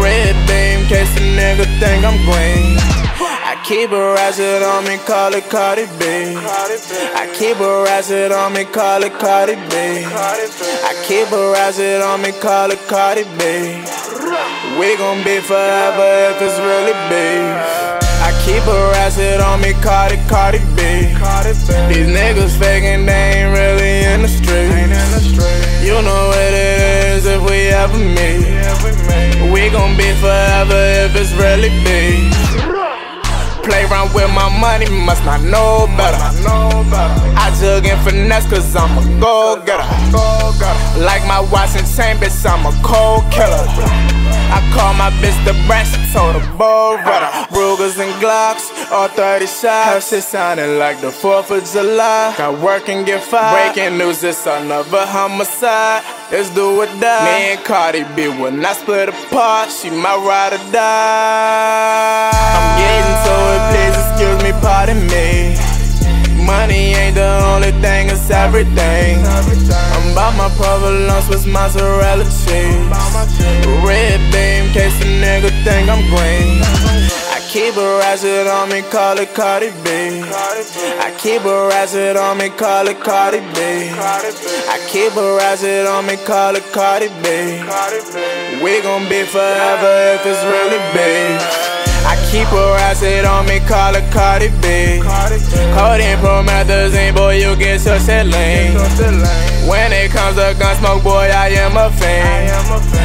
Red 0.00 0.32
beam, 0.48 0.88
case 0.88 1.12
a 1.12 1.20
nigga 1.36 1.68
think 1.78 2.06
I'm 2.06 2.16
green. 2.24 3.07
Keep 3.68 3.90
a 3.90 4.14
ratchet 4.14 4.62
on 4.62 4.84
me, 4.84 4.96
call 5.04 5.34
it 5.34 5.44
Cardi 5.50 5.84
B. 6.00 6.04
I 6.40 7.28
keep 7.36 7.60
a 7.60 7.82
ratchet 7.84 8.32
on 8.32 8.54
me, 8.54 8.64
call 8.64 9.02
it 9.02 9.12
Cardi 9.20 9.56
B. 9.68 10.08
I 10.08 10.96
keep 11.04 11.30
a 11.30 11.52
ratchet 11.52 12.00
on 12.00 12.22
me, 12.22 12.32
call 12.40 12.70
it 12.70 12.80
Cardi 12.88 13.24
B. 13.36 13.84
We 14.80 14.96
gon' 14.96 15.22
be 15.22 15.44
forever 15.44 16.08
if 16.32 16.40
it's 16.40 16.56
really 16.64 16.96
beef. 17.12 18.08
I 18.24 18.32
keep 18.40 18.64
a 18.64 18.78
ratchet 18.96 19.42
on 19.42 19.60
me, 19.60 19.74
Cardi, 19.84 20.16
Cardi 20.32 20.64
B. 20.72 21.12
These 21.92 22.08
niggas 22.08 22.56
faking, 22.56 23.04
they 23.04 23.44
ain't 23.44 23.52
really 23.52 24.00
in 24.08 24.22
the 24.22 24.32
streets. 24.32 25.28
You 25.84 26.00
know 26.00 26.28
what 26.32 26.54
it 26.56 26.80
is 27.20 27.26
if 27.26 27.42
we 27.44 27.68
ever 27.68 27.98
meet. 28.00 28.48
We 29.52 29.68
gon' 29.68 29.94
be 29.98 30.08
forever 30.24 31.04
if 31.04 31.14
it's 31.14 31.34
really 31.34 31.68
beef. 31.84 32.77
Play 33.68 33.84
around 33.84 34.14
with 34.14 34.32
my 34.32 34.48
money, 34.58 34.88
must 35.04 35.22
not 35.24 35.42
know 35.42 35.86
better. 36.00 36.16
I 37.36 37.54
jug 37.60 37.84
and 37.84 38.00
finesse 38.00 38.48
cause 38.48 38.74
I'm 38.74 38.96
a 38.96 39.20
go 39.20 39.62
getter. 39.66 39.84
Like 40.98 41.20
my 41.26 41.40
watch 41.52 41.76
and 41.76 41.86
chain, 41.86 42.16
bitch, 42.16 42.48
I'm 42.48 42.64
a 42.64 42.72
cold 42.82 43.30
killer. 43.30 43.68
I 44.48 44.64
call 44.72 44.94
my 44.94 45.10
bitch 45.20 45.36
the 45.44 45.52
branch, 45.66 45.92
told 46.14 46.40
her 46.40 46.56
bull. 46.56 46.96
Rugers 47.52 47.98
and 47.98 48.12
Glocks, 48.22 48.72
all 48.90 49.08
30 49.08 49.46
shots. 49.46 49.92
Her 49.92 50.00
shit 50.00 50.24
sounding 50.24 50.78
like 50.78 51.02
the 51.02 51.10
4th 51.10 51.50
of 51.50 51.62
July. 51.70 52.34
Got 52.38 52.58
work 52.60 52.88
and 52.88 53.04
get 53.04 53.22
fired. 53.22 53.74
Breaking 53.74 53.98
news, 53.98 54.24
it's 54.24 54.46
another 54.46 55.04
homicide. 55.04 56.02
Let's 56.32 56.48
do 56.54 56.80
or 56.80 56.86
die. 56.86 57.24
Me 57.24 57.52
and 57.52 57.64
Cardi 57.64 58.04
B 58.16 58.28
when 58.28 58.64
I 58.64 58.72
split 58.72 59.10
apart. 59.10 59.70
She 59.70 59.90
my 59.90 60.16
ride 60.16 60.54
or 60.54 60.72
die. 60.72 62.37
It, 63.26 63.60
please 63.72 63.96
excuse 63.98 64.38
me, 64.44 64.52
pardon 64.60 65.00
me. 65.06 65.56
Money 66.44 66.94
ain't 66.96 67.14
the 67.14 67.28
only 67.52 67.72
thing, 67.82 68.08
it's 68.08 68.30
everything. 68.30 69.20
I'm 69.26 70.12
about 70.12 70.34
my 70.36 70.48
provolone 70.56 71.28
with 71.28 71.46
mozzarella 71.46 72.24
cheese. 72.24 72.88
Red 73.84 74.20
beam, 74.32 74.72
case 74.72 74.96
a 75.02 75.08
nigga 75.20 75.50
think 75.64 75.90
I'm 75.90 76.00
green. 76.08 76.62
I 77.28 77.40
keep 77.52 77.76
a 77.76 77.98
ratchet 78.00 78.46
on 78.46 78.70
me, 78.70 78.80
call 78.90 79.18
it 79.18 79.34
Cardi 79.34 79.70
B. 79.84 80.22
I 81.04 81.14
keep 81.18 81.44
a 81.44 81.68
ratchet 81.68 82.16
on 82.16 82.38
me, 82.38 82.48
call 82.48 82.88
it 82.88 83.00
Cardi 83.00 83.40
B. 83.52 83.90
I 84.72 84.78
keep 84.88 85.14
a 85.16 85.36
ratchet 85.36 85.86
on 85.86 86.06
me, 86.06 86.16
call 86.24 86.56
it 86.56 86.64
Cardi 86.72 87.08
B. 87.22 87.60
We 88.64 88.80
gon' 88.80 89.06
be 89.08 89.24
forever 89.24 90.16
if 90.16 90.24
it's 90.24 90.42
really 90.44 90.80
big. 90.96 91.67
Keep 92.30 92.52
a 92.52 92.72
ratchet 92.76 93.24
on 93.24 93.46
me, 93.46 93.58
call 93.60 93.94
it 93.94 94.04
Cardi 94.12 94.48
B. 94.60 95.00
Codeine, 95.72 96.18
promethazine, 96.20 97.14
boy, 97.16 97.36
you 97.36 97.56
get 97.56 97.80
so 97.80 97.96
lean. 97.96 98.76
When 99.66 99.92
it 99.92 100.10
comes 100.10 100.36
to 100.36 100.54
gun 100.58 100.76
smoke, 100.76 101.02
boy, 101.02 101.30
I 101.32 101.48
am 101.56 101.76
a 101.76 101.90
fan. 101.90 102.50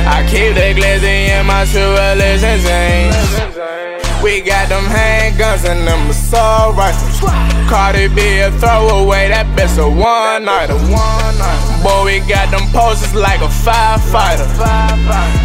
I 0.07 0.27
keep 0.27 0.55
the 0.55 0.75
glizzy 0.75 1.29
in 1.31 1.45
my 1.45 1.63
true 1.63 1.95
religion 1.95 2.59
zane. 2.59 3.13
We 4.21 4.41
got 4.41 4.67
them 4.67 4.83
handguns 4.85 5.63
and 5.69 5.87
them 5.87 6.09
assault 6.09 6.75
rifles. 6.75 7.12
Cardi 7.73 8.07
B 8.07 8.39
a 8.39 8.51
throwaway, 8.59 9.29
that 9.29 9.47
bitch 9.57 9.77
a 9.81 9.89
one 9.89 10.45
nighter. 10.45 10.77
Boy, 11.81 12.05
we 12.05 12.19
got 12.29 12.51
them 12.51 12.69
poses 12.71 13.13
like 13.15 13.41
a 13.41 13.49
firefighter. 13.49 14.45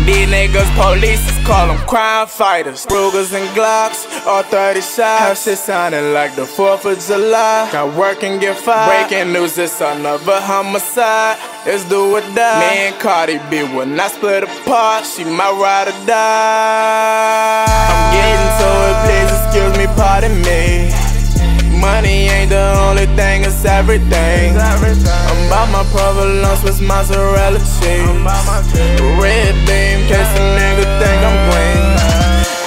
These 0.04 0.28
niggas, 0.28 0.68
police 0.76 1.24
call 1.46 1.68
them 1.68 1.78
crime 1.86 2.26
fighters. 2.26 2.86
Rugers 2.90 3.32
and 3.32 3.48
Glocks, 3.56 4.04
all 4.26 4.42
30 4.42 4.80
shots. 4.80 5.44
Shit 5.44 5.58
sounding 5.58 6.12
like 6.12 6.34
the 6.36 6.44
4th 6.44 6.84
of 6.84 6.98
July. 7.00 7.70
Got 7.72 7.96
work 7.96 8.22
and 8.22 8.40
get 8.40 8.56
fired. 8.58 9.08
Breaking 9.08 9.32
news, 9.32 9.56
it's 9.56 9.80
another 9.80 10.40
homicide. 10.40 11.38
Let's 11.64 11.84
do 11.88 12.16
or 12.16 12.20
die. 12.20 12.60
Me 12.60 12.88
and 12.88 13.00
Cardi 13.00 13.38
B 13.50 13.62
will 13.74 13.86
not 13.86 14.10
split 14.10 14.44
apart. 14.44 15.06
She 15.06 15.24
my 15.24 15.50
ride 15.50 15.88
or 15.88 16.06
die. 16.06 17.64
I'm 17.88 18.12
getting 18.12 18.52
to 18.60 18.68
it, 18.84 18.96
please 19.04 19.30
excuse 19.32 19.74
me, 19.78 19.86
pardon 19.96 20.34
me. 20.42 21.07
Money 21.80 22.28
ain't 22.28 22.50
the 22.50 22.74
only 22.86 23.06
thing, 23.14 23.44
it's 23.44 23.64
everything. 23.64 24.56
I'm 24.58 25.46
about 25.46 25.68
my 25.70 25.84
provolone 25.94 26.58
with 26.64 26.80
mozzarella 26.80 27.58
cheese. 27.58 28.02
Red 29.22 29.54
beam, 29.66 29.98
case 30.10 30.32
a 30.34 30.42
nigga 30.58 30.84
think 31.00 31.20
I'm 31.22 31.38
green. 31.48 31.98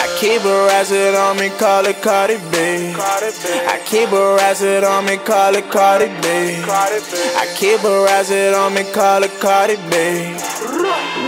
I 0.03 0.07
keep 0.17 0.43
a 0.45 0.65
ratchet 0.67 1.15
on 1.15 1.37
me, 1.37 1.49
call 1.59 1.85
it 1.85 2.01
Cardi 2.01 2.37
B. 2.51 2.93
I 2.95 3.81
keep 3.85 4.11
a 4.11 4.35
ratchet 4.35 4.83
on 4.83 5.05
me, 5.05 5.17
call 5.17 5.55
it 5.55 5.69
Cardi 5.69 6.07
B. 6.21 6.63
I 6.63 7.47
keep 7.57 7.83
a 7.83 8.03
ratchet 8.05 8.53
on 8.53 8.73
me, 8.73 8.83
call 8.93 9.23
it 9.23 9.31
Cardi 9.41 9.75
B. 9.91 10.37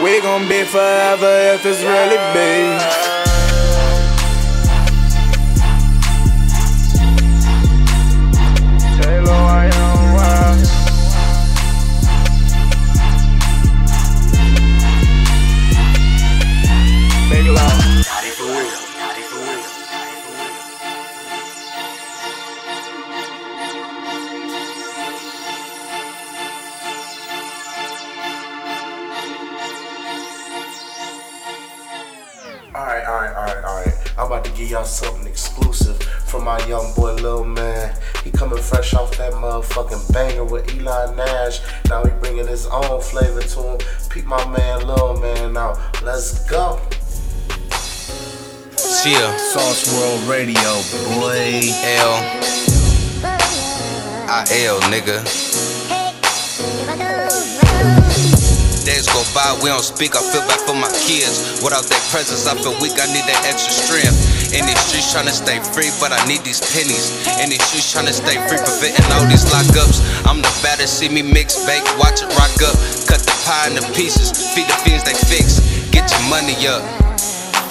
We 0.03 0.21
gon' 0.21 0.47
be 0.47 0.63
forever 0.63 1.53
if 1.53 1.65
it's 1.65 1.81
really 1.81 2.19
beef. 2.33 3.12
Alright, 33.05 33.35
alright, 33.35 33.35
alright, 33.35 33.65
alright. 33.65 34.13
I'm 34.17 34.27
about 34.27 34.45
to 34.45 34.51
give 34.51 34.69
y'all 34.69 34.85
something 34.85 35.27
exclusive 35.27 36.01
from 36.01 36.45
my 36.45 36.57
young 36.67 36.93
boy 36.95 37.13
Lil 37.15 37.43
Man. 37.43 37.93
He 38.23 38.31
coming 38.31 38.61
fresh 38.61 38.93
off 38.93 39.17
that 39.17 39.33
motherfucking 39.33 40.13
banger 40.13 40.45
with 40.45 40.73
Eli 40.73 41.13
Nash. 41.13 41.59
Now 41.89 42.05
he 42.05 42.11
bringing 42.21 42.47
his 42.47 42.65
own 42.67 43.01
flavor 43.01 43.41
to 43.41 43.61
him. 43.61 43.77
Peep 44.09 44.25
my 44.25 44.45
man 44.47 44.87
Lil 44.87 45.19
Man 45.19 45.57
out. 45.57 45.77
Let's 46.01 46.49
go. 46.49 46.79
Yeah, 49.05 49.35
Sauce 49.37 49.91
World 49.93 50.23
Radio, 50.29 50.61
boy. 51.19 51.59
L. 51.83 52.13
I 54.29 54.45
L, 54.65 54.79
nigga. 54.83 55.42
days 58.83 59.07
go 59.07 59.23
by, 59.31 59.47
we 59.63 59.71
don't 59.71 59.83
speak. 59.83 60.15
I 60.15 60.21
feel 60.21 60.43
bad 60.43 60.59
for 60.67 60.75
my 60.75 60.91
kids. 61.07 61.63
Without 61.63 61.87
their 61.87 62.03
presence, 62.11 62.45
I 62.47 62.55
feel 62.59 62.75
weak. 62.83 62.95
I 62.99 63.07
need 63.11 63.23
that 63.27 63.41
extra 63.47 63.71
strength. 63.71 64.15
In 64.51 64.67
these 64.67 64.79
streets 64.83 65.09
trying 65.09 65.27
to 65.27 65.35
stay 65.35 65.57
free, 65.73 65.89
but 65.97 66.13
I 66.13 66.19
need 66.27 66.43
these 66.43 66.61
pennies. 66.61 67.15
In 67.41 67.49
these 67.49 67.63
streets 67.63 67.89
trying 67.89 68.05
to 68.07 68.15
stay 68.15 68.37
free, 68.45 68.59
preventing 68.59 69.07
all 69.15 69.25
these 69.25 69.47
lockups. 69.49 70.03
I'm 70.27 70.43
the 70.43 70.51
baddest. 70.61 70.99
see 70.99 71.09
me 71.09 71.23
mix, 71.23 71.57
bake, 71.65 71.83
watch 71.97 72.21
it 72.21 72.29
rock 72.37 72.53
up. 72.61 72.75
Cut 73.09 73.23
the 73.23 73.35
pie 73.47 73.71
into 73.71 73.83
pieces, 73.95 74.29
feed 74.53 74.67
the 74.67 74.77
fiends 74.85 75.07
they 75.07 75.17
fix. 75.17 75.63
Get 75.89 76.05
your 76.11 76.23
money 76.29 76.53
up, 76.69 76.83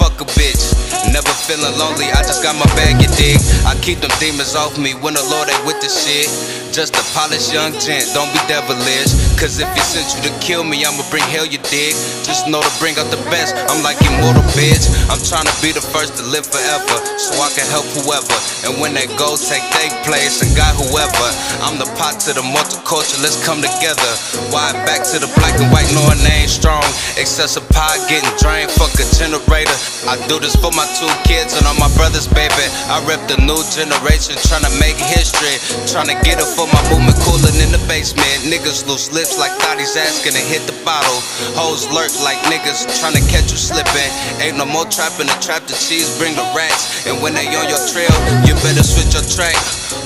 fuck 0.01 0.19
a 0.19 0.27
bitch. 0.35 0.75
Never 1.13 1.31
feeling 1.45 1.77
lonely, 1.77 2.09
I 2.11 2.23
just 2.25 2.43
got 2.43 2.57
my 2.57 2.67
bag, 2.75 2.99
you 2.99 3.09
dig. 3.15 3.39
I 3.63 3.77
keep 3.79 3.99
them 4.01 4.11
demons 4.19 4.55
off 4.55 4.77
me 4.79 4.91
when 4.99 5.13
the 5.13 5.25
Lord 5.29 5.47
ain't 5.47 5.63
with 5.63 5.79
the 5.79 5.87
shit. 5.87 6.27
Just 6.73 6.95
a 6.97 7.03
polished 7.13 7.53
young 7.53 7.71
gent, 7.79 8.11
don't 8.17 8.31
be 8.33 8.41
devilish. 8.49 9.32
Cause 9.43 9.59
if 9.59 9.67
he 9.75 9.83
sent 9.83 10.07
you 10.15 10.23
to 10.23 10.31
kill 10.39 10.63
me, 10.63 10.87
I'ma 10.87 11.03
bring 11.11 11.27
hell, 11.27 11.43
you 11.43 11.59
dig? 11.67 11.91
Just 12.23 12.47
know 12.47 12.63
to 12.63 12.73
bring 12.79 12.95
out 12.95 13.11
the 13.11 13.19
best, 13.27 13.51
I'm 13.67 13.83
like 13.83 13.99
immortal 13.99 14.39
bitch. 14.55 14.87
I'm 15.11 15.19
trying 15.19 15.43
to 15.43 15.55
be 15.59 15.75
the 15.75 15.83
first 15.83 16.15
to 16.15 16.23
live 16.23 16.47
forever, 16.47 16.95
so 17.19 17.35
I 17.43 17.51
can 17.51 17.67
help 17.67 17.83
whoever. 17.91 18.39
And 18.63 18.79
when 18.79 18.95
that 18.95 19.11
go, 19.19 19.35
take 19.35 19.67
their 19.75 19.91
place 20.07 20.39
and 20.39 20.47
got 20.55 20.71
whoever. 20.79 21.27
I'm 21.59 21.75
the 21.75 21.91
pot 21.99 22.23
to 22.23 22.31
the 22.31 22.39
multicultural, 22.39 23.19
let's 23.19 23.35
come 23.43 23.59
together. 23.59 24.11
Why 24.47 24.71
back 24.87 25.03
to 25.11 25.19
the 25.19 25.27
black 25.35 25.59
and 25.59 25.67
white, 25.75 25.91
knowing 25.91 26.23
they 26.23 26.47
ain't 26.47 26.53
strong. 26.53 26.87
Excessive 27.19 27.67
pot 27.67 27.99
getting 28.07 28.31
drained, 28.39 28.71
fuck 28.71 28.95
a 28.95 29.03
generator. 29.11 29.75
I 30.07 30.15
do 30.31 30.39
this 30.39 30.55
for 30.55 30.71
my 30.71 30.87
two 30.95 31.11
kids 31.27 31.59
and 31.59 31.67
all 31.67 31.75
my 31.75 31.91
brothers, 31.99 32.31
baby. 32.31 32.63
I 32.87 33.03
rep 33.03 33.19
the 33.27 33.35
new 33.43 33.59
generation, 33.75 34.39
trying 34.47 34.63
to 34.63 34.71
make 34.79 34.95
history, 34.95 35.59
trying 35.91 36.07
to 36.07 36.15
get 36.23 36.39
it 36.39 36.47
for 36.55 36.63
my 36.71 36.79
movement 36.87 37.19
coolin' 37.27 37.59
in 37.59 37.75
the 37.75 37.82
basement. 38.03 38.51
Niggas 38.51 38.83
lose 38.83 39.07
lips 39.15 39.39
like 39.39 39.55
thotties 39.63 39.95
asking 39.95 40.35
to 40.35 40.43
hit 40.51 40.59
the 40.67 40.75
bottle. 40.83 41.19
Hoes 41.55 41.87
lurk 41.95 42.11
like 42.19 42.35
niggas 42.51 42.83
trying 42.99 43.15
to 43.15 43.23
catch 43.31 43.47
you 43.47 43.55
slipping. 43.55 44.11
Ain't 44.43 44.59
no 44.59 44.67
more 44.67 44.83
trapping 44.91 45.31
the 45.31 45.37
trap 45.39 45.63
the 45.71 45.75
cheese, 45.79 46.11
bring 46.19 46.35
the 46.35 46.43
rats. 46.51 47.07
And 47.07 47.23
when 47.23 47.31
they 47.31 47.47
on 47.55 47.71
your 47.71 47.79
trail, 47.87 48.11
you 48.43 48.59
better 48.59 48.83
switch 48.83 49.15
your 49.15 49.23
track. 49.23 49.55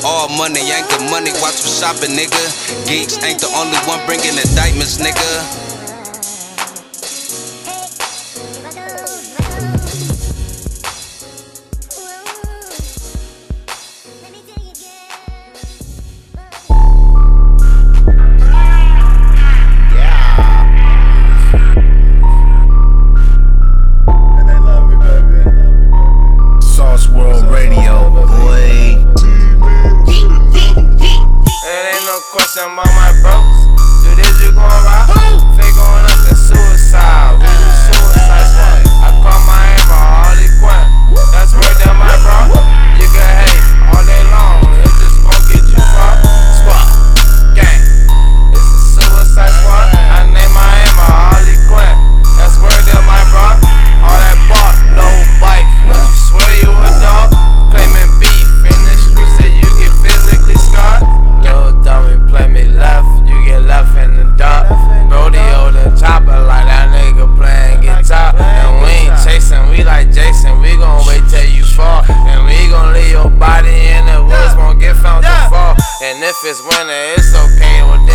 All 0.06 0.30
money 0.38 0.62
ain't 0.70 0.86
good 0.94 1.10
money, 1.10 1.34
watch 1.42 1.58
for 1.58 1.74
shopping, 1.74 2.14
nigga. 2.14 2.46
Geeks 2.86 3.18
ain't 3.26 3.42
the 3.42 3.50
only 3.58 3.82
one 3.90 3.98
bringing 4.06 4.38
indictments, 4.38 5.02
nigga. 5.02 5.77
some 32.58 32.80
on 32.80 32.86
my 32.96 33.27
if 76.28 76.44
it's 76.44 76.62
winter, 76.62 77.14
it's 77.16 77.34
okay 77.34 77.84
with 77.84 78.07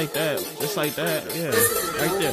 like 0.00 0.14
that. 0.14 0.38
Just 0.60 0.76
like 0.78 0.94
that. 0.94 1.24
Yeah. 1.36 1.52
Right 2.00 2.16
there. 2.16 2.32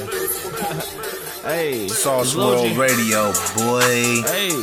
hey. 1.52 1.88
Sauce 1.90 2.34
World 2.34 2.66
G. 2.66 2.78
Radio, 2.78 3.34
boy. 3.58 4.24
Hey. 4.24 4.56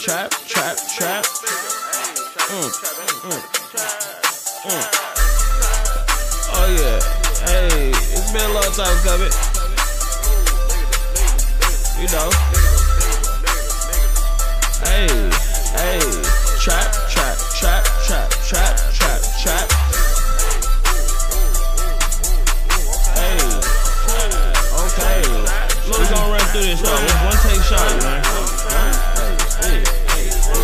Trap, 0.00 0.30
trap, 0.48 0.76
trap. 0.96 1.24
Mm, 2.48 2.72
mm, 3.28 3.40
mm. 4.64 4.84
Oh, 6.56 6.66
yeah. 6.80 6.98
Hey. 7.44 7.90
It's 7.92 8.32
been 8.32 8.48
a 8.48 8.54
long 8.54 8.72
time 8.72 8.96
coming. 9.04 9.32
You 12.00 12.08
know. 12.16 12.30
Hey. 14.80 15.12
Hey. 15.76 16.00
Trap. 16.58 17.05
This 26.76 26.88
though. 26.88 26.94
One- 26.94 27.26
One 27.26 27.36
take 27.42 27.62
shot, 27.62 28.02
man. 28.02 28.22
Hey, 28.70 28.92
hey, 29.62 29.80
hey, 30.08 30.30
hey. 30.30 30.56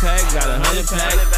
Pack, 0.00 0.22
got 0.32 0.46
a 0.48 0.58
hundred 0.62 0.86
pack. 0.86 1.37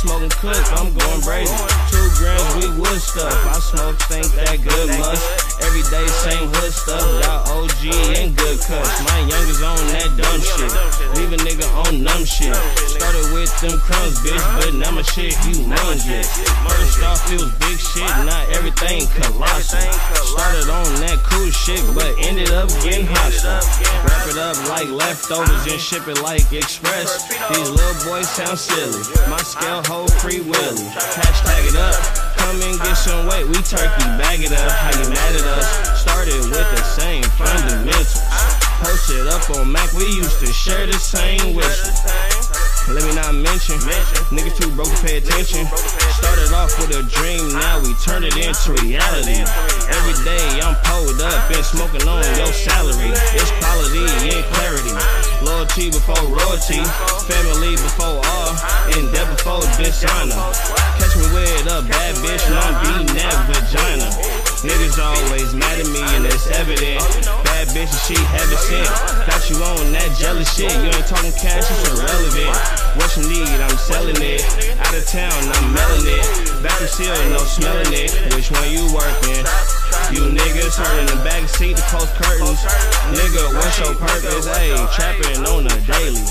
Smoking 0.00 0.32
cook, 0.40 0.56
I'm 0.80 0.90
going 0.96 1.20
brazy. 1.20 1.52
Two 1.92 2.08
grams, 2.16 2.42
we 2.56 2.66
wood 2.80 2.98
stuff. 2.98 3.30
I 3.46 3.60
smoke, 3.60 4.00
think 4.08 4.24
that 4.32 4.58
good 4.58 4.88
must. 4.96 5.60
Every 5.60 5.84
day, 5.92 6.02
same 6.24 6.48
hood 6.48 6.72
stuff. 6.72 7.04
Got 7.20 7.46
OG 7.52 7.84
and 8.16 8.32
good 8.34 8.58
cuts. 8.64 8.96
My 9.06 9.20
youngest 9.28 9.60
on 9.60 9.76
that 9.92 10.08
dumb 10.16 10.40
shit. 10.40 10.72
Leave 11.20 11.36
a 11.36 11.40
nigga 11.44 11.68
on 11.84 12.02
numb 12.02 12.24
shit. 12.24 12.56
Started 12.88 13.28
with 13.36 13.52
them 13.60 13.76
crumbs, 13.78 14.18
bitch, 14.24 14.40
but 14.56 14.72
now 14.74 14.90
my 14.90 15.04
shit 15.04 15.36
humongous. 15.44 16.32
First 16.64 17.04
off, 17.04 17.20
it 17.30 17.38
was 17.38 17.52
big 17.60 17.76
shit, 17.76 18.08
not 18.24 18.48
everything 18.56 19.04
colossal. 19.20 19.84
Started 20.32 20.66
on 20.72 20.88
that 21.04 21.20
cool 21.28 21.52
shit, 21.52 21.84
but 21.92 22.08
ended 22.24 22.50
up 22.56 22.72
getting 22.80 23.04
hostile. 23.04 23.60
Wrap 24.08 24.26
it 24.32 24.40
up 24.40 24.56
like 24.72 24.88
leftovers 24.88 25.60
and 25.68 25.78
ship 25.78 26.08
it 26.08 26.18
like 26.24 26.48
express. 26.56 27.28
These 27.52 27.68
little 27.68 27.98
boys 28.08 28.26
sound 28.32 28.58
silly. 28.58 29.19
My 29.28 29.42
scale 29.42 29.82
hold 29.84 30.12
free 30.14 30.40
willy. 30.40 30.86
Hashtag 30.94 31.68
it 31.68 31.76
up. 31.76 31.96
Come 32.38 32.62
and 32.62 32.78
get 32.80 32.94
some 32.94 33.26
weight. 33.26 33.46
We 33.46 33.60
turkey 33.62 34.06
bag 34.16 34.40
it 34.40 34.52
up. 34.52 34.70
How 34.70 34.90
you 34.96 35.08
mad 35.10 35.34
at 35.34 35.44
us? 35.44 36.00
Started 36.00 36.40
with 36.48 36.68
the 36.70 36.82
same 36.82 37.24
fundamentals. 37.36 38.22
Posted 38.80 39.26
up 39.26 39.50
on 39.58 39.70
Mac. 39.70 39.92
We 39.92 40.06
used 40.06 40.40
to 40.40 40.52
share 40.52 40.86
the 40.86 40.98
same 40.98 41.54
whistle. 41.54 42.29
Let 42.90 43.06
me 43.06 43.14
not 43.14 43.34
mention, 43.38 43.78
niggas 44.34 44.58
too 44.58 44.66
broke 44.74 44.90
to 44.90 44.98
pay 45.06 45.22
attention. 45.22 45.62
Started 46.18 46.50
off 46.50 46.74
with 46.74 46.90
a 46.90 47.06
dream, 47.06 47.54
now 47.54 47.78
we 47.78 47.94
turn 48.02 48.26
it 48.26 48.34
into 48.34 48.74
reality. 48.82 49.46
Every 49.86 50.16
day 50.26 50.42
I'm 50.58 50.74
pulled 50.90 51.22
up 51.22 51.46
and 51.54 51.62
smoking 51.62 52.02
on 52.10 52.26
your 52.34 52.50
salary. 52.50 53.14
It's 53.38 53.54
quality 53.62 54.02
and 54.34 54.42
clarity. 54.58 54.90
Loyalty 55.46 55.94
before 55.94 56.18
royalty, 56.34 56.82
family 57.30 57.78
before 57.78 58.18
all, 58.26 58.52
and 58.90 59.06
death 59.14 59.38
before 59.38 59.62
dishonor. 59.78 60.34
Catch 60.98 61.14
me 61.14 61.30
with 61.30 61.70
a 61.70 61.86
bad 61.86 62.18
bitch, 62.26 62.42
and 62.50 62.58
I'm 62.58 62.74
beating 62.82 63.14
that 63.22 63.38
vagina. 63.46 64.10
Niggas 64.66 64.98
always 64.98 65.54
mad 65.54 65.78
at 65.78 65.86
me 65.88 66.02
and 66.18 66.26
it's 66.26 66.50
evident. 66.58 67.49
Bad 67.60 67.76
bitch 67.76 67.92
and 67.92 68.04
she 68.08 68.16
heaven 68.32 68.56
sent. 68.56 68.88
Got 69.28 69.44
you 69.52 69.60
on 69.60 69.92
that 69.92 70.08
jealous 70.16 70.48
shit. 70.48 70.72
You 70.80 70.88
ain't 70.96 71.04
talking 71.04 71.28
cash, 71.36 71.60
it's 71.60 71.92
irrelevant. 71.92 72.56
What 72.96 73.12
you 73.20 73.28
need, 73.28 73.52
I'm 73.60 73.76
selling 73.76 74.16
it. 74.16 74.40
Out 74.80 74.96
of 74.96 75.04
town, 75.04 75.28
I'm 75.28 75.76
mailing 75.76 76.08
it. 76.08 76.24
Back 76.64 76.72
to 76.80 76.88
seal, 76.88 77.12
no 77.28 77.36
smelling 77.44 77.92
it. 77.92 78.16
Which 78.32 78.48
one 78.48 78.64
you 78.72 78.88
working? 78.96 79.44
You 80.08 80.32
niggas 80.32 80.72
heard 80.80 81.04
in 81.04 81.12
the 81.12 81.20
back 81.20 81.44
seat 81.52 81.76
to 81.76 81.84
post 81.92 82.16
curtains. 82.16 82.64
Nigga, 83.12 83.52
what's 83.52 83.76
your 83.76 83.92
purpose? 83.92 84.48
Hey, 84.48 84.72
trapping 84.96 85.44
on 85.44 85.68
a 85.68 85.76
daily. 85.84 86.24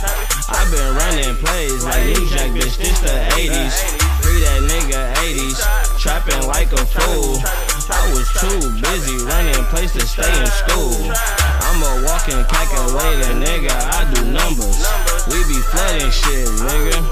i 0.49 0.65
been 0.73 0.89
running 0.97 1.37
plays 1.45 1.85
like 1.85 2.09
New 2.09 2.25
Jack, 2.33 2.57
bitch. 2.57 2.73
This 2.81 2.97
the 3.05 3.13
80s. 3.37 3.77
Free 4.25 4.41
that 4.49 4.65
nigga 4.65 5.13
80s. 5.29 5.88
Trapping 5.99 6.47
like 6.47 6.71
a 6.71 6.77
fool. 6.77 7.43
I 7.91 8.07
was 8.15 8.23
too 8.39 8.71
busy 8.79 9.17
running 9.25 9.65
place 9.65 9.91
to 9.91 10.07
stay 10.07 10.31
in 10.39 10.47
school. 10.47 11.11
I'm 11.11 11.83
a 11.83 12.07
walking 12.07 12.39
calculator, 12.47 13.35
nigga. 13.35 13.75
I 13.75 14.07
do 14.13 14.23
numbers. 14.31 14.79
We 15.27 15.43
be 15.43 15.59
flooding 15.59 16.09
shit, 16.09 16.47
nigga. 16.63 17.03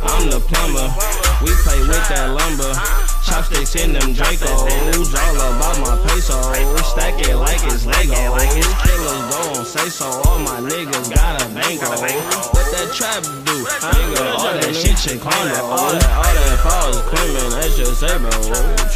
I'm 0.00 0.30
the 0.30 0.38
plumber. 0.38 0.94
We 1.42 1.50
play 1.64 1.80
with 1.80 2.08
that 2.08 2.30
lumber. 2.30 3.05
Chopsticks 3.36 3.76
in 3.76 3.92
them 3.92 4.14
Dracos. 4.14 4.48
All 4.48 5.36
about 5.36 5.76
my 5.84 6.08
pesos. 6.08 6.86
Stack 6.86 7.20
it 7.20 7.36
like 7.36 7.60
it's 7.64 7.84
Legos. 7.84 8.32
Killers 8.80 9.36
on 9.36 9.64
say 9.66 9.90
so. 9.90 10.06
All 10.24 10.38
my 10.38 10.58
niggas 10.60 11.14
got 11.14 11.42
a 11.42 11.48
bankroll. 11.52 12.00
What 12.00 12.64
that 12.72 12.90
trap 12.94 13.24
do? 13.44 13.56
Nigga, 13.92 14.38
all 14.38 14.54
that 14.54 14.74
shit 14.74 14.98
shit 14.98 15.20
condo. 15.20 15.54
All 15.66 15.92
that, 15.92 16.08
all 16.16 16.32
that 16.32 16.58
falls 16.64 16.96
Clement. 17.12 17.52
That's 17.52 17.76
just 17.76 18.00
say, 18.00 18.16
bro. 18.16 18.30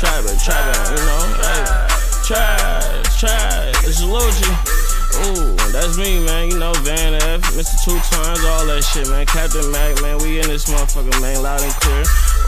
Trapping, 0.00 0.38
trapping, 0.40 0.88
you 0.88 1.04
know. 1.04 1.36
Hey, 1.44 2.24
trash, 2.24 3.20
trash. 3.20 3.84
It's 3.84 4.00
Luigi. 4.00 4.89
Ooh, 5.16 5.56
that's 5.72 5.96
me, 5.98 6.24
man. 6.24 6.50
You 6.50 6.58
know, 6.58 6.72
Van 6.82 7.14
F, 7.14 7.42
Mr. 7.54 7.84
Two 7.84 7.98
Times, 8.14 8.44
all 8.44 8.66
that 8.66 8.82
shit, 8.82 9.08
man. 9.08 9.26
Captain 9.26 9.70
Mac, 9.72 10.00
man, 10.02 10.18
we 10.18 10.38
in 10.38 10.46
this 10.46 10.70
motherfucker, 10.70 11.20
man, 11.20 11.42
loud 11.42 11.62
and 11.62 11.72
clear. 11.80 12.04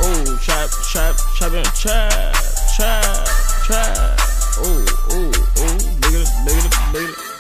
Ooh, 0.07 0.37
trap, 0.38 0.70
trap, 0.90 1.16
trapping, 1.37 1.64
trap, 1.75 2.35
trap, 2.77 3.27
trap. 3.64 4.20
Ooh, 4.61 4.85
ooh, 5.14 5.33
ooh, 5.33 5.79
bigger, 6.01 6.25
bigger, 6.46 6.70
bigger. 6.92 7.32